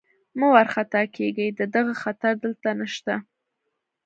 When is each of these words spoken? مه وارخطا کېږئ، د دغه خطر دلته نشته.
مه 0.39 0.47
وارخطا 0.53 1.01
کېږئ، 1.15 1.47
د 1.59 1.61
دغه 1.75 1.93
خطر 2.03 2.33
دلته 2.43 2.69
نشته. 2.79 3.13